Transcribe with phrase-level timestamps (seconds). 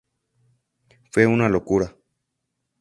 [1.11, 1.95] Fue una locura.